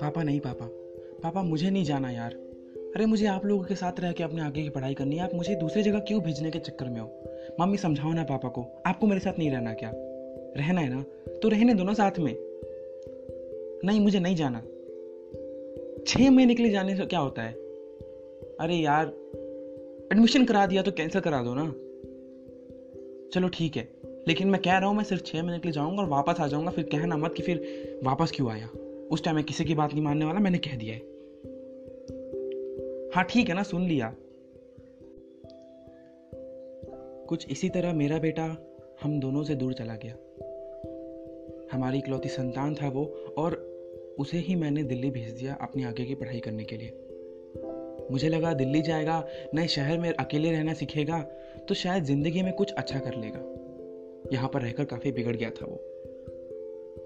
पापा 0.00 0.22
नहीं 0.22 0.40
पापा। 0.40 0.66
पापा 1.22 1.42
मुझे 1.42 1.70
नहीं 1.70 1.84
जाना 1.84 2.10
यार। 2.10 2.32
अरे 2.96 3.06
मुझे 3.06 3.26
आप 3.26 3.46
लोगों 3.46 3.64
के 3.64 3.74
साथ 3.74 4.00
रह 4.00 4.12
के 4.12 4.22
अपने 4.22 4.42
आगे 4.42 4.62
की 4.62 4.68
पढ़ाई 4.68 4.94
करनी 4.94 5.16
है। 5.16 5.22
आप 5.22 5.34
मुझे 5.34 5.54
दूसरी 5.54 5.82
जगह 5.82 5.98
क्यों 5.98 6.22
भेजने 6.22 6.50
के 6.50 6.58
चक्कर 6.58 6.88
में 6.88 7.00
हो? 7.00 7.10
मम्मी 7.60 7.76
समझाओ 7.76 8.12
ना 8.12 8.22
पापा 8.22 8.48
को। 8.48 8.82
आपको 8.86 9.06
मेरे 9.06 9.20
साथ 9.20 9.38
नहीं 9.38 9.50
रहना 9.50 9.72
क्या? 9.72 9.92
रहना 10.56 10.80
है 10.80 10.88
ना? 10.88 11.04
तो 11.42 11.48
रहने 11.48 11.74
दो 11.74 11.84
ना 11.84 11.94
साथ 11.94 12.18
में। 12.18 12.36
नहीं, 13.84 14.00
मुझे 14.00 14.20
नहीं 14.20 14.36
जाना। 14.36 14.60
छह 16.06 16.30
महीने 16.30 16.54
के 16.54 16.62
लिए 16.62 16.72
जाने 16.72 16.96
से 16.96 17.06
क्या 17.06 17.20
होता 17.20 17.42
है? 17.42 17.52
अरे 18.60 18.74
यार 18.74 19.06
एडमिशन 20.12 20.44
करा 20.44 20.66
दिया 20.66 20.82
तो 20.82 20.90
कैंसिल 20.90 21.20
करा 21.20 21.42
दो 21.42 21.54
ना। 21.54 21.74
चलो 23.34 23.48
ठीक 23.48 23.76
है। 23.76 24.01
लेकिन 24.28 24.48
मैं 24.48 24.60
कह 24.62 24.76
रहा 24.78 24.88
हूँ, 24.88 24.96
मैं 24.96 25.04
सिर्फ़ 25.04 25.22
छः 25.22 25.42
महीने 25.42 25.58
के 25.58 25.68
लिए 25.68 25.72
जाऊँगा 25.72 26.02
और 26.02 26.08
वापस 26.08 26.40
आ 26.40 26.46
जाऊँगा। 26.46 26.70
फिर 26.70 26.84
कहना 26.84 27.16
मत 27.16 27.34
कि 27.36 27.42
फिर 27.42 27.62
वापस 28.04 28.32
क्यों 28.34 28.50
आया? 28.50 28.68
उस 29.10 29.24
टाइम 29.24 29.36
मैं 29.36 29.44
किसी 29.44 29.64
की 29.64 29.74
बात 29.74 29.92
नहीं 29.92 30.02
मानने 30.02 30.24
वाला, 30.24 30.40
मैंने 30.40 30.58
कह 30.58 30.76
दिया 30.76 30.94
है। 30.94 31.00
हाँ 33.14 33.24
ठीक 33.24 33.48
है 33.48 33.54
ना, 33.54 33.62
सुन 33.62 33.82
लिया। 33.82 34.14
कुछ 37.28 37.50
इसी 37.50 37.68
तरह 37.68 37.92
मेरा 37.92 38.18
बेटा 38.18 38.44
हम 39.02 39.20
दोनों 39.20 39.44
से 39.44 39.54
दूर 39.54 39.72
चला 39.72 39.96
गया। 40.04 40.14
हमारी 41.72 41.98
इकलौती 41.98 42.28
संतान 42.28 42.74
था 42.74 42.88
वो, 42.88 43.04
और 43.38 43.54
उसे 44.18 44.38
ही 44.38 44.54
मैंने 44.54 44.82
दिल्ली 44.82 45.10
भेज 45.10 45.30
दिया 45.30 45.54
अपनी 45.54 45.84
आगे 45.84 46.04
की 46.04 46.14
पढ़ाई 46.14 46.40
करने 46.40 46.64
के 46.64 46.76
लिए। 46.76 46.98
मुझे 48.10 48.28
लगा 48.28 48.52
दिल्ली 48.54 48.82
जाएगा, 48.82 49.24
नए 49.54 49.66
शहर 49.66 49.98
में 49.98 50.12
अकेले 50.12 50.50
रहना 50.50 50.72
सीखेगा 50.72 51.20
तो 51.68 51.74
शायद 51.74 52.04
ज़िंदगी 52.04 52.42
में 52.42 52.52
कुछ 52.52 52.72
अच्छा 52.72 52.98
कर 52.98 53.16
लेगा। 53.16 53.51
यहाँ 54.32 54.48
पर 54.48 54.62
रहकर 54.62 54.84
काफ़ी 54.84 55.12
बिगड़ 55.12 55.36
गया 55.36 55.50
था 55.50 55.66
वो। 55.66 55.80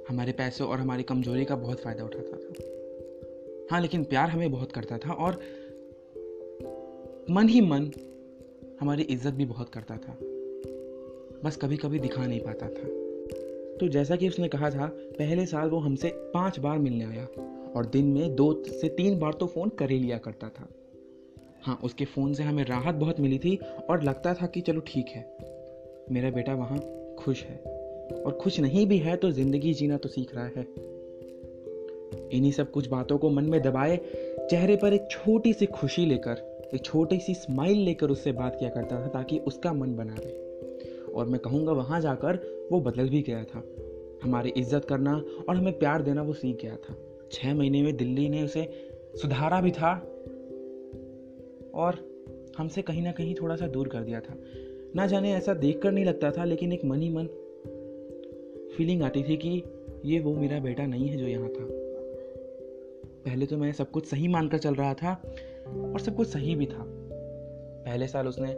हमारे 0.08 0.32
पैसों 0.32 0.68
और 0.68 0.80
हमारी 0.80 1.02
कमज़ोरी 1.02 1.44
का 1.44 1.56
बहुत 1.56 1.80
फ़ायदा 1.80 2.04
उठाता 2.04 2.36
था। 2.36 3.66
हाँ 3.70 3.80
लेकिन 3.80 4.04
प्यार 4.04 4.28
हमें 4.28 4.50
बहुत 4.50 4.72
करता 4.72 4.98
था 4.98 5.12
और 5.12 5.40
मन 7.30 7.48
ही 7.48 7.60
मन 7.60 7.90
हमारी 8.80 9.02
इज़्ज़त 9.02 9.34
भी 9.34 9.44
बहुत 9.44 9.68
करता 9.68 9.96
था। 9.96 10.18
बस 11.44 11.58
कभी 11.62 11.76
कभी 11.76 11.98
दिखा 11.98 12.26
नहीं 12.26 12.40
पाता 12.40 12.68
था। 12.68 12.88
तो 13.80 13.88
जैसा 13.88 14.16
कि 14.16 14.28
उसने 14.28 14.48
कहा 14.48 14.70
था, 14.70 14.86
पहले 15.18 15.46
साल 15.46 15.68
वो 15.68 15.78
हमसे 15.78 16.08
पाँच 16.34 16.58
बार 16.58 16.78
मिलने 16.78 17.04
आया 17.04 17.24
और 17.76 17.86
दिन 17.86 18.06
में 18.06 18.34
दो 18.34 18.64
से 18.66 18.88
तीन 18.88 19.18
बार 19.18 19.32
तो 19.32 19.46
फ़ोन 19.46 19.68
कर 19.68 19.90
ही 19.90 19.98
लिया 19.98 20.18
करता 20.18 20.48
था। 20.48 20.68
हाँ 21.62 21.80
उसके 21.84 22.04
फ़ोन 22.04 22.34
से 22.34 22.42
हमें 22.42 22.64
राहत 22.64 22.94
बहुत 22.94 23.20
मिली 23.20 23.38
थी 23.38 23.56
और 23.90 24.02
लगता 24.02 24.34
था 24.34 24.46
कि 24.46 24.60
चलो 24.60 24.80
ठीक 24.80 25.06
है। 25.06 25.36
मेरा 26.10 26.30
बेटा 26.30 26.54
वहाँ 26.54 26.78
खुश 27.26 27.44
है। 27.44 27.56
और 28.16 28.38
खुश 28.40 28.60
नहीं 28.60 28.86
भी 28.86 28.98
है 28.98 29.16
तो 29.16 29.30
ज़िंदगी 29.30 29.72
जीना 29.74 29.96
तो 29.96 30.08
सीख 30.08 30.34
रहा 30.34 30.46
है। 30.46 30.66
इन्हीं 32.32 32.52
सब 32.52 32.70
कुछ 32.70 32.88
बातों 32.88 33.18
को 33.18 33.30
मन 33.30 33.44
में 33.44 33.60
दबाए, 33.62 33.96
चेहरे 34.50 34.76
पर 34.76 34.92
एक 34.92 35.08
छोटी 35.10 35.52
सी 35.52 35.66
खुशी 35.66 36.06
लेकर, 36.06 36.70
एक 36.74 36.84
छोटी 36.84 37.18
सी 37.18 37.34
स्माइल 37.34 37.78
लेकर 37.78 38.10
उससे 38.10 38.32
बात 38.32 38.56
किया 38.58 38.70
करता 38.70 39.00
था 39.02 39.08
ताकि 39.08 39.38
उसका 39.38 39.72
मन 39.72 39.94
बना 39.96 40.14
रहे। 40.18 41.12
और 41.12 41.26
मैं 41.26 41.40
कहूँगा 41.40 41.72
वहाँ 41.72 42.00
जाकर 42.00 42.38
वो 42.72 42.80
बदल 42.80 43.08
भी 43.08 43.22
गया 43.22 43.44
था। 43.44 43.62
हमारी 44.22 44.50
इज़्ज़त 44.50 44.84
करना 44.84 45.14
और 45.48 45.56
हमें 45.56 45.78
प्यार 45.78 46.02
देना 46.02 46.22
वो 46.22 46.32
सीख 46.32 46.62
गया 46.62 46.76
था। 46.76 46.96
छः 47.32 47.54
महीने 47.54 47.82
में 47.82 47.96
दिल्ली 47.96 48.28
ने 48.28 48.42
उसे 48.42 48.68
सुधारा 49.22 49.60
भी 49.60 49.70
था 49.70 49.92
और 51.74 51.98
हमसे 52.58 52.82
कहीं 52.82 53.02
ना 53.02 53.12
कहीं 53.12 53.34
थोड़ा 53.34 53.56
सा 53.56 53.66
दूर 53.66 53.88
कर 53.88 54.00
दिया 54.00 54.20
था। 54.20 54.36
ना 54.94 55.06
जाने 55.06 55.32
ऐसा 55.32 55.54
देख 55.54 55.80
कर 55.82 55.92
नहीं 55.92 56.04
लगता 56.04 56.30
था, 56.30 56.44
लेकिन 56.44 56.72
एक 56.72 56.84
मन 56.84 57.00
ही 57.00 57.10
मन 57.10 57.26
फीलिंग 58.76 59.02
आती 59.02 59.22
थी 59.22 59.36
कि 59.36 59.62
ये 60.04 60.20
वो 60.20 60.34
मेरा 60.34 60.58
बेटा 60.58 60.86
नहीं 60.86 61.08
है 61.08 61.16
जो 61.16 61.26
यहाँ 61.26 61.48
था। 61.48 61.66
पहले 63.24 63.46
तो 63.46 63.56
मैं 63.56 63.72
सब 63.72 63.90
कुछ 63.90 64.06
सही 64.06 64.28
मानकर 64.28 64.58
चल 64.58 64.74
रहा 64.74 64.94
था 64.94 65.12
और 65.94 66.00
सब 66.00 66.16
कुछ 66.16 66.28
सही 66.28 66.54
भी 66.54 66.66
था। 66.66 66.84
पहले 67.86 68.06
साल 68.06 68.28
उसने 68.28 68.54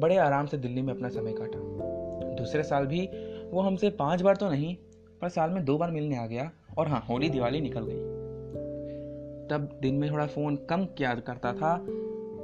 बड़े 0.00 0.16
आराम 0.16 0.46
से 0.46 0.56
दिल्ली 0.56 0.82
में 0.82 0.92
अपना 0.94 1.08
समय 1.08 1.32
काटा। 1.32 1.58
दूसरे 2.34 2.62
साल 2.62 2.86
भी 2.86 3.08
वो 3.50 3.60
हमसे 3.60 3.90
पाँच 3.90 4.22
बार 4.22 4.36
तो 4.36 4.50
नहीं, 4.50 4.76
पर 5.20 5.28
साल 5.28 5.50
में 5.50 5.64
दो 5.64 5.78
बार 5.78 5.90
मिलने 5.90 6.16
आ 6.16 6.26
गया 6.26 6.50
और 6.78 6.88
हाँ 6.88 7.04
होली, 7.10 7.28
दिवाली 7.28 7.60
निकल 7.60 7.86
गई। 7.88 8.14
तब 9.50 9.78
दिन 9.82 9.94
में 9.94 10.10
थोड़ा 10.12 10.26
फ़ोन 10.26 10.56
कम 10.56 10.84
किया 10.98 11.14
करता 11.14 11.52
था, 11.52 11.74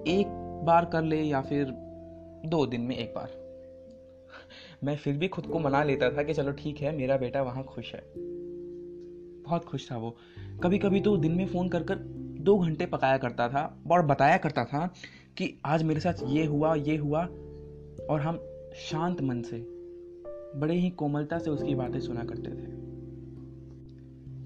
एक 0.08 0.26
बार 0.64 0.84
कर 0.84 1.02
ले 1.02 1.22
या 1.22 1.40
फिर 1.40 1.64
दो 2.46 2.66
दिन 2.66 2.80
में 2.80 2.96
एक 2.96 3.14
बार। 3.14 3.42
मैं 4.84 4.96
फिर 4.96 5.16
भी 5.16 5.28
खुद 5.28 5.46
को 5.46 5.58
मना 5.58 5.84
लेता 5.84 6.10
था 6.10 6.22
कि 6.22 6.34
चलो 6.34 6.52
ठीक 6.52 6.80
है, 6.80 6.96
मेरा 6.96 7.16
बेटा 7.16 7.42
वहाँ 7.42 7.64
खुश 7.64 7.94
है। 7.94 8.02
बहुत 9.42 9.64
खुश 9.64 9.92
था 9.92 9.96
वो। 9.96 10.16
कभी 10.62 10.78
कभी 10.78 11.00
तो 11.00 11.16
दिन 11.16 11.32
में 11.32 11.46
फ़ोन 11.46 11.68
कर 11.68 11.82
कर 11.82 11.94
दो 12.40 12.58
घंटे 12.58 12.86
पकाया 12.86 13.18
करता 13.18 13.48
था 13.48 13.82
और 13.90 14.06
बताया 14.06 14.36
करता 14.36 14.64
था 14.64 14.94
कि 15.36 15.58
आज 15.64 15.82
मेरे 15.82 16.00
साथ 16.00 16.14
ये 16.24 16.44
हुआ 16.44 16.74
ये 16.74 16.96
हुआ 16.96 17.24
और 18.10 18.20
हम 18.20 18.40
शांत 18.74 19.20
मन 19.20 19.42
से, 19.42 19.66
बड़े 20.60 20.74
ही 20.74 20.90
कोमलता 20.90 21.38
से 21.38 21.50
उसकी 21.50 21.74
बातें 21.74 22.00
सुना 22.00 22.24
करते 22.24 22.50
थे। 22.50 22.82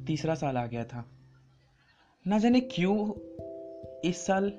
तीसरा 0.05 0.35
साल 0.35 0.57
आ 0.57 0.67
गया 0.67 0.85
था। 0.85 1.09
ना 2.27 2.39
जाने 2.39 2.61
क्यों 2.61 3.13
इस 4.05 4.27
साल 4.27 4.53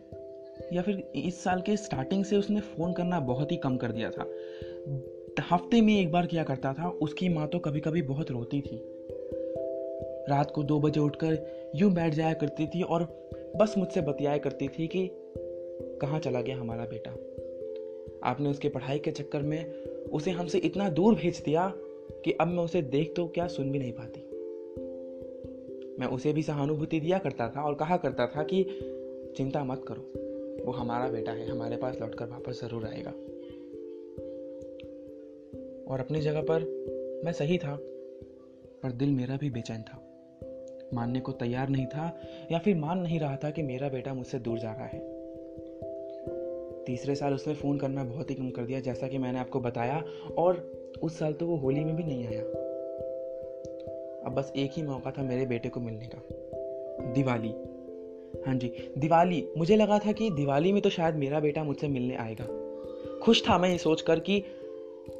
या 0.73 0.81
फिर 0.81 1.11
इस 1.15 1.43
साल 1.43 1.61
के 1.61 1.77
स्टार्टिंग 1.77 2.25
से 2.25 2.37
उसने 2.37 2.59
फ़ोन 2.59 2.93
करना 2.93 3.19
बहुत 3.19 3.51
ही 3.51 3.57
कम 3.57 3.77
कर 3.77 3.91
दिया 3.91 4.09
था। 4.09 4.29
हफ़्ते 5.51 5.81
में 5.81 6.01
एक 6.01 6.11
बार 6.11 6.25
किया 6.25 6.43
करता 6.43 6.73
था, 6.73 6.89
उसकी 6.89 7.29
माँ 7.29 7.47
तो 7.47 7.59
कभी 7.59 7.79
कभी 7.79 8.01
बहुत 8.01 8.31
रोती 8.31 8.61
थी। 8.61 8.81
रात 10.29 10.51
को 10.51 10.63
दो 10.63 10.79
बजे 10.79 10.99
उठकर 10.99 11.45
यूँ 11.75 11.91
बैठ 11.91 12.13
जाया 12.13 12.33
करती 12.33 12.67
थी 12.67 12.81
और 12.81 13.03
बस 13.55 13.75
मुझसे 13.77 14.01
बतियाया 14.01 14.37
करती 14.37 14.67
थी 14.67 14.87
कि 14.87 15.09
कहाँ 16.01 16.19
चला 16.19 16.41
गया 16.41 16.57
हमारा 16.57 16.85
बेटा? 16.85 17.11
आपने 18.23 18.49
उसके 18.49 18.69
पढ़ाई 18.69 18.99
के 18.99 19.11
चक्कर 19.11 19.41
में 19.41 19.73
उसे 20.13 20.31
हमसे 20.31 20.57
इतना 20.57 20.89
दूर 20.89 21.15
भेज 21.15 21.41
दिया 21.45 21.73
कि 22.25 22.31
अब 22.31 22.47
मैं 22.47 22.63
उसे 22.63 22.81
देख 22.81 23.13
तो 23.15 23.27
क्या 23.27 23.47
सुन 23.47 23.71
भी 23.71 23.79
नहीं 23.79 23.91
पाती। 23.91 24.19
मैं 25.99 26.07
उसे 26.07 26.33
भी 26.33 26.43
सहानुभूति 26.43 26.99
दिया 26.99 27.17
करता 27.17 27.49
था 27.49 27.61
और 27.61 27.75
कहा 27.75 27.97
करता 27.97 28.27
था 28.27 28.43
कि 28.43 28.63
चिंता 29.37 29.63
मत 29.63 29.85
करो। 29.87 30.26
वो 30.67 30.73
हमारा 30.73 31.09
बेटा 31.09 31.31
है, 31.31 31.49
हमारे 31.49 31.77
पास 31.77 31.97
लौटकर 32.01 32.25
वापस 32.25 32.61
ज़रूर 32.61 32.85
आएगा। 32.85 33.11
और 35.93 35.99
अपनी 35.99 36.21
जगह 36.21 36.41
पर 36.41 36.61
मैं 37.25 37.31
सही 37.31 37.57
था, 37.57 37.75
पर 38.83 38.91
दिल 38.91 39.09
मेरा 39.09 39.37
भी 39.37 39.49
बेचैन 39.49 39.81
था। 39.81 40.03
मानने 40.93 41.19
को 41.19 41.31
तैयार 41.31 41.69
नहीं 41.69 41.85
था, 41.85 42.19
या 42.51 42.59
फिर 42.59 42.75
मान 42.75 42.99
नहीं 42.99 43.19
रहा 43.19 43.35
था 43.35 43.49
कि 43.49 43.61
मेरा 43.61 43.89
बेटा 43.89 44.13
मुझसे 44.13 44.39
दूर 44.39 44.59
जा 44.59 44.71
रहा 44.71 44.85
है। 44.85 44.99
तीसरे 46.83 47.15
साल 47.15 47.33
उसने 47.33 47.53
फ़ोन 47.53 47.77
करना 47.77 48.03
बहुत 48.03 48.29
ही 48.29 48.35
कम 48.35 48.49
कर 48.49 48.61
दिया, 48.61 48.79
जैसा 48.79 49.07
कि 49.07 49.17
मैंने 49.17 49.39
आपको 49.39 49.59
बताया, 49.59 50.03
और 50.37 50.71
उस 51.03 51.19
साल 51.19 51.33
तो 51.33 51.47
वो 51.47 51.55
होली 51.55 51.83
में 51.83 51.95
भी 51.95 52.03
नहीं 52.03 52.27
आया। 52.27 52.41
अब 54.25 54.33
बस 54.37 54.53
एक 54.55 54.71
ही 54.73 54.83
मौका 54.83 55.11
था 55.11 55.23
मेरे 55.23 55.45
बेटे 55.45 55.69
को 55.69 55.79
मिलने 55.79 56.05
का, 56.05 56.21
दिवाली। 57.13 57.76
हाँ 58.45 58.55
जी, 58.55 58.71
दिवाली। 58.97 59.47
मुझे 59.57 59.75
लगा 59.75 59.99
था 59.99 60.11
कि 60.11 60.29
दिवाली 60.29 60.71
में 60.71 60.81
तो 60.81 60.89
शायद 60.89 61.15
मेरा 61.15 61.39
बेटा 61.39 61.63
मुझसे 61.63 61.87
मिलने 61.87 62.15
आएगा। 62.15 62.45
खुश 63.19 63.49
था 63.49 63.57
मैं 63.57 63.69
ये 63.69 63.77
सोचकर 63.77 64.19
कि 64.19 64.43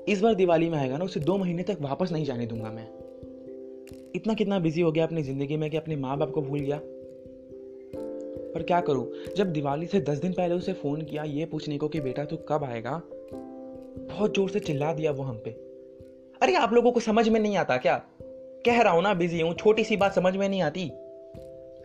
इस 0.08 0.22
बार 0.22 0.36
दिवाली 0.36 0.70
में 0.70 0.78
आएगा 0.78 0.98
ना, 0.98 1.06
उसे 1.06 1.20
दो 1.20 1.38
महीने 1.38 1.64
तक 1.64 1.78
वापस 1.82 2.12
नहीं 2.12 2.26
जाने 2.26 2.46
दूँगा 2.46 2.72
मैं। 2.72 2.88
इतना 4.16 4.34
कितना 4.34 4.60
बिज़ी 4.60 4.82
हो 4.82 4.92
गया 4.92 5.06
अपनी 5.06 5.24
ज़िंदगी 5.24 5.58
में 5.58 5.70
कि 5.70 5.78
अपने 5.78 5.96
माँ 5.96 6.18
बाप 6.18 6.32
को 6.32 6.42
भूल 6.42 6.60
गया। 6.60 6.80
पर 8.54 8.64
क्या 8.64 8.82
करूँ? 8.82 9.12
जब 9.38 9.54
दिवाली 9.54 9.86
से 9.86 10.00
दस 10.00 10.18
दिन 10.18 10.34
पहले 10.34 10.56
उसे 10.56 10.74
फ़ोन 10.74 11.02
किया, 11.02 11.24
ये 11.24 11.46
पूछने 11.46 11.78
को 11.78 11.88
कि 11.88 12.00
बेटा 12.00 12.26
तू 12.26 12.38
कब 12.38 12.64
आएगा? 12.64 13.02
बहुत 14.10 14.36
ज़ोर 14.36 14.50
से 14.50 14.60
चिल्ला 14.60 14.94
दिया 14.94 15.12
वो 15.12 15.24
हम 15.24 15.42
पे। 15.46 15.50
अरे 16.42 16.56
आप 16.56 16.74
लोगों 16.74 16.92
को 16.92 17.00
समझ 17.00 17.30
में 17.30 17.40
नहीं 17.40 17.58
आता 17.58 17.78
क्या? 17.78 18.04
कह 18.66 18.82
रहा 18.82 18.94
हूँ 18.94 19.04
ना 19.04 19.14
बिज़ी 19.14 19.42
हूँ, 19.42 19.54
छोटी 19.54 19.84
सी 19.84 19.98
बात 19.98 20.14
समझ 20.14 20.36
में 20.36 20.50
नहीं 20.50 20.62
आती। 20.62 20.92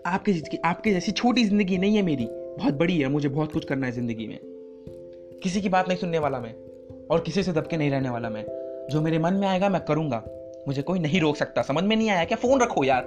आपके 0.06 0.58
आपके 0.64 0.92
जैसी 0.92 1.12
छोटी 1.12 1.44
ज़िंदगी 1.44 1.78
नहीं 1.78 1.96
है 1.96 2.02
मेरी। 2.02 2.26
बहुत 2.30 2.74
बड़ी 2.74 2.98
है, 2.98 3.08
मुझे 3.08 3.28
बहुत 3.28 3.52
कुछ 3.52 3.64
करना 3.64 3.86
है 3.86 3.92
ज़िंदगी 3.92 4.26
में। 4.26 4.38
किसी 5.42 5.60
की 5.60 5.68
बात 5.68 5.88
नहीं 5.88 5.98
सुनने 5.98 6.18
वाला 6.18 6.40
मैं, 6.40 6.54
और 7.06 7.20
किसी 7.20 7.42
से 7.42 7.52
दबके 7.52 7.76
नहीं 7.76 7.90
रहने 7.90 8.10
वाला 8.10 8.30
मैं। 8.30 8.44
जो 8.90 9.00
मेरे 9.00 9.18
मन 9.18 9.34
में 9.34 9.48
आएगा, 9.48 9.68
मैं 9.68 9.84
करूँगा। 9.84 10.24
मुझे 10.68 10.82
कोई 10.82 10.98
नहीं 10.98 11.20
रोक 11.20 11.36
सकता। 11.36 11.62
समझ 11.62 11.84
में 11.84 11.96
नहीं 11.96 12.10
आया 12.10 12.24
क्या? 12.24 12.36
फ़ोन 12.36 12.60
रखो 12.60 12.84
यार। 12.84 13.04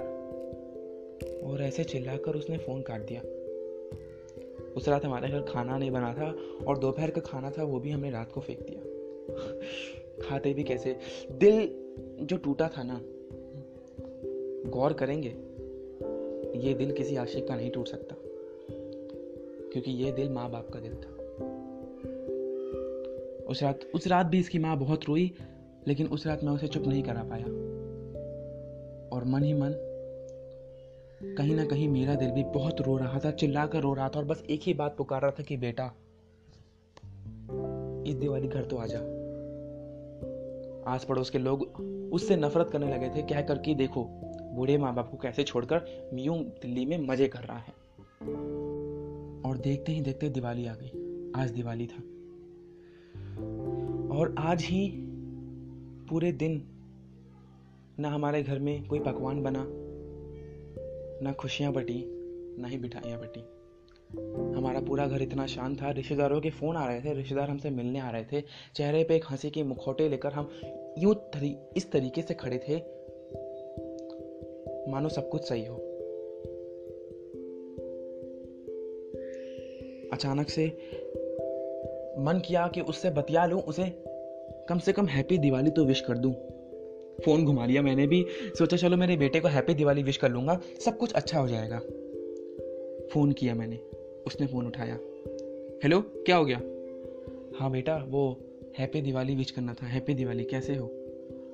और 1.44 1.62
ऐसे 1.62 1.84
चिल्लाकर 1.84 2.32
उसने 2.32 2.58
फ़ोन 2.58 2.82
काट 2.82 3.00
दिया। 3.00 3.20
उस 4.76 4.88
रात 4.88 5.04
हमारे 5.04 5.28
घर 5.28 5.40
खाना 5.40 5.78
नहीं 5.78 5.90
बना 5.90 6.14
था, 6.14 6.36
और 6.66 6.78
दोपहर 6.78 7.10
का 7.10 7.20
खाना 7.20 7.50
था, 7.50 7.64
वो 7.64 7.80
भी 7.80 7.90
हमने 7.90 8.10
रात 8.10 8.32
को 8.32 8.40
फेंक 8.40 8.60
दिया। 8.60 8.80
खाते 10.28 10.54
भी 10.54 10.62
कैसे? 10.62 10.96
दिल 11.32 11.68
जो 12.20 12.36
टूटा 12.36 12.68
था 12.68 12.82
ना, 12.82 13.00
गौर 14.70 14.92
करेंगे? 14.92 15.55
ये 16.56 16.74
दिल 16.74 16.92
किसी 16.92 17.16
आशिक 17.16 17.48
का 17.48 17.56
नहीं 17.56 17.70
टूट 17.70 17.88
सकता, 17.88 18.16
क्योंकि 19.72 19.90
ये 19.90 20.12
दिल 20.12 20.30
माँ 20.30 20.50
बाप 20.50 20.68
का 20.70 20.80
दिल 20.80 20.94
था। 20.94 21.14
उस 23.44 23.62
रात 23.62 23.80
उस 23.94 24.06
रात 24.06 24.26
भी 24.26 24.38
इसकी 24.38 24.58
माँ 24.58 24.76
बहुत 24.78 25.04
रोई, 25.04 25.32
लेकिन 25.88 26.06
उस 26.06 26.26
रात 26.26 26.44
मैं 26.44 26.52
उसे 26.52 26.68
चुप 26.68 26.86
नहीं 26.86 27.02
करा 27.02 27.22
पाया। 27.22 27.44
और 29.16 29.24
मन 29.24 29.42
ही 29.42 29.52
मन, 29.54 29.72
कहीं 31.38 31.54
ना 31.56 31.64
कहीं 31.64 31.88
मेरा 31.88 32.14
दिल 32.14 32.30
भी 32.30 32.44
बहुत 32.44 32.80
रो 32.80 32.96
रहा 32.96 33.18
था 33.18 33.30
चिल्ला 33.30 33.66
कर 33.66 33.80
रो 33.80 33.94
रहा 33.94 34.08
था, 34.08 34.18
और 34.18 34.24
बस 34.24 34.42
एक 34.50 34.60
ही 34.62 34.74
बात 34.74 34.96
पुकार 34.96 35.22
रहा 35.22 35.30
था 35.30 35.42
कि, 35.42 35.56
बेटा, 35.56 35.92
इस 38.06 38.14
दिवाली 38.14 38.48
घर 38.48 38.64
तो 38.64 38.76
आ 38.76 38.86
जा। 38.86 38.98
आस 40.86 41.04
पड़ोस 41.04 41.30
के 41.30 41.38
लोग 41.38 41.62
उससे 42.12 42.36
नफरत 42.36 42.70
करने 42.70 42.90
लगे 42.94 43.08
थे 43.08 43.22
कह 43.22 43.40
कर 43.40 43.58
कि, 43.58 43.74
देखो 43.74 44.04
बूढ़े 44.56 44.78
माँ 44.78 44.94
बाप 44.94 45.10
को 45.10 45.16
कैसे 45.16 45.42
छोड़कर 45.42 46.10
मियूं 46.14 46.42
दिल्ली 46.42 46.86
में 46.86 46.98
मज़े 46.98 47.28
कर 47.28 47.38
रहा 47.38 47.58
है। 47.58 47.72
और 49.42 49.58
देखते 49.58 49.92
ही 49.92 50.00
देखते 50.00 50.28
दिवाली 50.28 50.66
आ 50.66 50.74
गई। 50.74 50.88
आज 51.36 51.50
दिवाली 51.50 51.86
था। 51.86 51.98
और 54.18 54.34
आज 54.38 54.62
ही 54.62 54.92
पूरे 56.08 56.32
दिन 56.32 56.62
ना 58.00 58.08
हमारे 58.08 58.42
घर 58.42 58.58
में 58.58 58.86
कोई 58.86 59.00
पकवान 59.00 59.42
बना 59.42 59.66
ना 61.24 61.32
खुशियाँ 61.32 61.72
बटी 61.72 62.04
ना 62.62 62.68
ही 62.68 62.78
मिठाइयाँ 62.78 63.20
बटी। 63.20 63.40
हमारा 64.58 64.80
पूरा 64.80 65.06
घर 65.06 65.22
इतना 65.22 65.46
शांत 65.46 65.82
था। 65.82 65.90
रिश्तेदारों 65.90 66.40
के 66.40 66.50
फ़ोन 66.50 66.76
आ 66.76 66.86
रहे 66.86 67.00
थे। 67.00 67.14
रिश्तेदार 67.14 67.50
हमसे 67.50 67.70
मिलने 67.70 68.00
आ 68.00 68.10
रहे 68.10 68.24
थे। 68.24 68.44
चेहरे 68.74 69.04
पे 69.04 69.16
एक 69.16 69.24
हँसी 69.30 69.50
के 69.50 69.62
मुखौटे 69.62 70.08
लेकर 70.08 70.32
हम 70.32 70.50
यूँ 70.98 71.14
तरी, 71.14 71.56
इस 71.76 71.92
तरीके 71.92 72.22
से 72.22 72.34
खड़े 72.34 72.58
थे 72.68 72.95
मानो 74.88 75.08
सब 75.08 75.28
कुछ 75.28 75.48
सही 75.48 75.64
हो। 75.64 75.76
अचानक 80.12 80.50
से 80.50 80.66
मन 82.18 82.42
किया 82.46 82.68
कि 82.68 82.80
उससे 82.80 83.10
बतिया 83.10 83.46
लूँ, 83.46 83.60
उसे 83.60 83.84
कम 84.68 84.78
से 84.78 84.92
कम 84.92 85.06
हैप्पी 85.06 85.38
दिवाली 85.38 85.70
तो 85.70 85.84
विश 85.84 86.00
कर 86.00 86.18
दूँ। 86.18 86.32
फ़ोन 87.24 87.44
घुमा 87.44 87.66
लिया 87.66 87.82
मैंने 87.82 88.06
भी, 88.06 88.26
सोचा 88.58 88.76
चलो 88.76 88.96
मेरे 88.96 89.16
बेटे 89.16 89.40
को 89.40 89.48
हैप्पी 89.48 89.74
दिवाली 89.74 90.02
विश 90.02 90.16
कर 90.16 90.30
लूँगा, 90.30 90.60
सब 90.84 90.96
कुछ 90.96 91.12
अच्छा 91.12 91.38
हो 91.38 91.48
जाएगा। 91.48 91.78
फ़ोन 93.12 93.32
किया 93.32 93.54
मैंने, 93.54 93.76
उसने 94.26 94.46
फ़ोन 94.46 94.66
उठाया। 94.66 94.98
हेलो 95.84 96.00
क्या 96.00 96.36
हो 96.36 96.44
गया? 96.44 96.58
हाँ 97.58 97.70
बेटा, 97.70 98.04
वो 98.08 98.40
हैप्पी 98.78 99.00
दिवाली 99.00 99.34
विश 99.34 99.50
करना 99.50 99.74
था 99.74 99.86
हैप्पी 99.86 100.14
दिवाली, 100.14 100.44
कैसे 100.44 100.74
हो? 100.74 101.05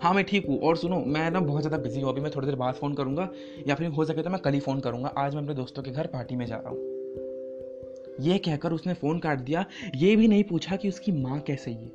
हाँ 0.03 0.15
मैं 0.15 0.25
ठीक 0.25 0.47
हूँ। 0.47 0.59
और 0.61 0.77
सुनो, 0.77 0.97
मैं 1.07 1.31
ना 1.31 1.41
बहुत 1.41 1.63
ज़्यादा 1.63 1.79
बिज़ी 1.83 2.01
हूँ। 2.01 2.11
अभी 2.11 2.21
मैं 2.21 2.31
थोड़ी 2.37 2.47
देर 2.47 2.57
बाद 2.57 2.75
फ़ोन 2.75 2.95
करूँगा, 2.95 3.29
या 3.69 3.75
फिर 3.75 3.89
हो 3.89 4.05
सके 4.05 4.23
तो 4.23 4.31
मैं 4.31 4.41
कल 4.41 4.53
ही 4.53 4.61
फ़ोन 4.61 4.81
करूँगा। 4.81 5.09
आज 5.09 5.35
मैं 5.35 5.43
अपने 5.43 5.55
दोस्तों 5.55 5.83
के 5.83 5.91
घर 5.91 6.07
पार्टी 6.07 6.37
में 6.37 6.47
जा 6.47 6.57
रहा 6.57 6.71
हूँ। 6.71 6.91
ये 8.21 8.39
कहकर 8.39 8.73
उसने 8.73 8.95
फ़ोन 8.95 9.19
काट 9.19 9.39
दिया। 9.39 9.65
ये 9.97 10.17
भी 10.17 10.29
नहीं 10.29 10.45
पूछा 10.45 10.77
कि 10.77 10.89
उसकी 10.89 11.13
माँ 11.13 11.41
कैसे 11.41 11.71
ही 11.71 11.77
है 11.77 11.91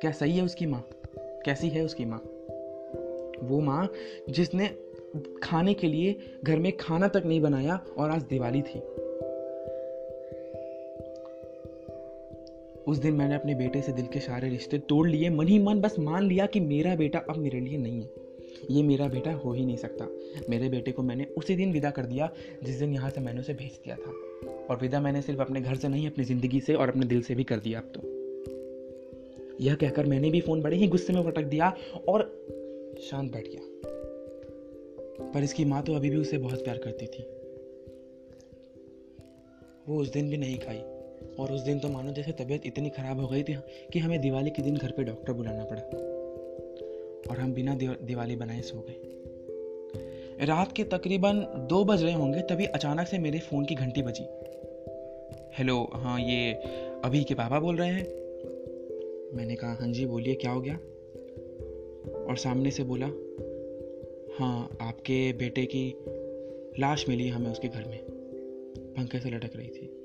क्या 0.00 0.10
सही 0.10 0.36
है 0.36 0.44
उसकी 0.44 0.66
माँ? 0.66 0.84
कैसी 1.44 1.68
है 1.68 1.84
उसकी 1.84 2.04
माँ? 2.04 2.18
वो 3.42 3.60
माँ 3.60 3.88
जिसने 4.30 4.66
खाने 5.42 5.74
के 5.74 5.86
लिए 5.86 6.38
घर 6.44 6.58
में 6.58 6.76
खाना 6.76 7.08
तक 7.08 7.22
नहीं 7.26 7.40
बनाया 7.40 7.80
और 7.98 8.10
आज 8.10 8.22
दिवाली 8.22 8.62
थी। 8.62 8.80
उस 12.88 12.98
दिन 12.98 13.14
मैंने 13.14 13.34
अपने 13.34 13.54
बेटे 13.54 13.82
से 13.82 13.92
दिल 13.92 14.06
के 14.06 14.20
सारे 14.20 14.48
रिश्ते 14.48 14.78
तोड़ 14.78 15.08
लिए। 15.08 15.30
मन 15.30 15.48
ही 15.48 15.58
मन 15.58 15.80
बस 15.80 15.98
मान 15.98 16.24
लिया 16.24 16.46
कि 16.46 16.60
मेरा 16.60 16.96
बेटा 16.96 17.18
अब 17.18 17.36
मेरे 17.36 17.60
लिए 17.60 17.78
नहीं 17.78 18.02
है। 18.02 18.10
ये 18.70 18.82
मेरा 18.82 19.08
बेटा 19.08 19.32
हो 19.32 19.52
ही 19.52 19.66
नहीं 19.66 19.76
सकता। 19.76 20.08
मेरे 20.50 20.68
बेटे 20.68 20.92
को 20.92 21.02
मैंने 21.02 21.24
उसी 21.24 21.56
दिन 21.56 21.72
विदा 21.72 21.90
कर 21.90 22.06
दिया, 22.06 22.32
जिस 22.64 22.76
दिन 22.76 22.92
यहाँ 22.92 23.10
से 23.10 23.20
मैंने 23.20 23.40
उसे 23.40 23.54
भेज 23.54 23.70
दिया 23.70 23.96
था। 23.96 24.10
और 24.70 24.78
विदा 24.82 25.00
मैंने 25.00 25.22
सिर्फ़ 25.22 25.40
अपने 25.40 25.60
घर 25.60 25.74
से 25.74 25.88
नहीं, 25.88 26.10
अपनी 26.10 26.24
ज़िंदगी 26.24 26.60
से 26.60 26.74
और 26.74 26.88
अपने 26.88 27.06
दिल 27.06 27.22
से 27.22 27.34
भी 27.34 27.44
कर 27.44 27.56
दिया 27.56 27.80
अब 27.80 27.92
तो। 27.96 28.00
यह 29.60 29.74
कहकर 29.74 30.06
मैंने 30.06 30.30
भी 30.30 30.40
फ़ोन 30.40 30.62
बड़े 30.62 30.76
ही 30.76 30.88
गुस्से 30.88 31.12
में 31.12 31.24
पटक 31.24 31.42
दिया 31.42 31.76
और 32.08 32.46
शांत 33.02 33.32
बैठ 33.32 33.48
गया। 33.48 33.60
पर 35.34 35.42
इसकी 35.42 35.64
माँ 35.64 35.82
तो 35.82 35.94
अभी 35.94 36.10
भी 36.10 36.16
उसे 36.16 36.38
बहुत 36.38 36.64
प्यार 36.64 36.78
करती 36.78 37.06
थी। 37.06 37.22
वो 39.88 40.00
उस 40.00 40.12
दिन 40.12 40.30
भी 40.30 40.36
नहीं 40.36 40.58
खाई। 40.58 40.99
और 41.40 41.52
उस 41.52 41.60
दिन 41.60 41.78
तो 41.78 41.88
मानो 41.88 42.12
जैसे 42.12 42.32
तबीयत 42.32 42.66
इतनी 42.66 42.90
ख़राब 42.90 43.20
हो 43.20 43.28
गई 43.28 43.42
थी 43.42 43.54
कि 43.92 43.98
हमें 43.98 44.20
दिवाली 44.20 44.50
के 44.50 44.62
दिन 44.62 44.76
घर 44.76 44.90
पे 44.90 45.04
डॉक्टर 45.04 45.32
बुलाना 45.32 45.64
पड़ा। 45.64 45.82
और 47.30 47.38
हम 47.38 47.52
बिना 47.52 47.74
दिवाली 48.02 48.36
बनाए 48.36 48.60
सो 48.60 48.86
गए। 48.88 48.96
रात 50.46 50.72
के 50.72 50.84
तकरीबन 50.84 51.66
दो 51.70 51.84
बज 51.84 52.02
रहे 52.02 52.12
होंगे 52.12 52.40
तभी 52.40 52.64
अचानक 52.64 53.06
से 53.06 53.18
मेरे 53.18 53.38
फ़ोन 53.38 53.64
की 53.64 53.74
घंटी 53.74 54.02
बजी। 54.02 54.24
हेलो 55.58 55.90
हाँ 55.92 56.20
ये 56.20 56.52
अभी 57.04 57.24
के 57.24 57.34
पापा 57.34 57.60
बोल 57.60 57.76
रहे 57.76 57.88
हैं। 57.88 58.04
मैंने 59.36 59.54
कहा 59.54 59.74
हाँ 59.74 59.92
जी, 59.92 60.06
बोलिए, 60.06 60.34
क्या 60.34 60.50
हो 60.50 60.60
गया? 60.60 60.74
और 62.24 62.36
सामने 62.36 62.70
से 62.70 62.82
बोला 62.82 63.06
हाँ 64.38 64.76
आपके 64.80 65.32
बेटे 65.32 65.68
की 65.76 65.94
लाश 66.80 67.08
मिली 67.08 67.28
हमें 67.28 67.50
उसके 67.50 67.68
घर 67.68 67.84
में। 67.84 67.98
पंखे 68.78 69.20
से 69.20 69.30
लटक 69.30 69.56
रही 69.56 69.68
थी। 69.68 69.96